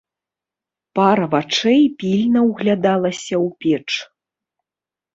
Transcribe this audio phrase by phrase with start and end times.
[0.99, 3.89] Пара вачэй пільна ўглядалася ў печ.